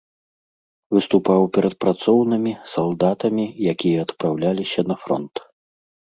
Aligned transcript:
Выступаў 0.95 1.41
перад 1.57 1.73
працоўнымі, 1.83 2.53
салдатамі, 2.73 3.45
якія 3.73 3.97
адпраўляліся 4.05 4.79
на 4.93 4.97
фронт. 5.03 5.35